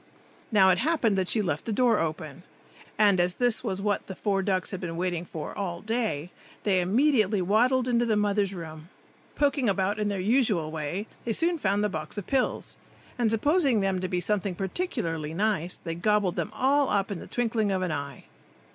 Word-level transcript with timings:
Now, 0.51 0.71
it 0.71 0.79
happened 0.79 1.15
that 1.19 1.29
she 1.29 1.43
left 1.43 1.65
the 1.65 1.71
door 1.71 1.99
open, 1.99 2.41
and 2.97 3.19
as 3.19 3.35
this 3.35 3.63
was 3.63 3.83
what 3.83 4.07
the 4.07 4.15
four 4.15 4.41
ducks 4.41 4.71
had 4.71 4.79
been 4.79 4.97
waiting 4.97 5.25
for 5.25 5.55
all 5.55 5.83
day, 5.83 6.31
they 6.63 6.81
immediately 6.81 7.39
waddled 7.39 7.87
into 7.87 8.07
the 8.07 8.15
mother's 8.17 8.51
room. 8.51 8.89
Poking 9.35 9.69
about 9.69 9.99
in 9.99 10.07
their 10.07 10.19
usual 10.19 10.71
way, 10.71 11.05
they 11.23 11.33
soon 11.33 11.59
found 11.59 11.83
the 11.83 11.87
box 11.87 12.17
of 12.17 12.25
pills, 12.25 12.77
and 13.19 13.29
supposing 13.29 13.81
them 13.81 13.99
to 13.99 14.07
be 14.07 14.19
something 14.19 14.55
particularly 14.55 15.35
nice, 15.35 15.75
they 15.83 15.93
gobbled 15.93 16.33
them 16.35 16.49
all 16.55 16.89
up 16.89 17.11
in 17.11 17.19
the 17.19 17.27
twinkling 17.27 17.69
of 17.71 17.83
an 17.83 17.91
eye. 17.91 18.25